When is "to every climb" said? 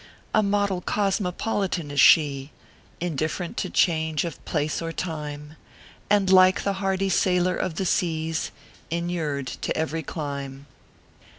9.45-10.65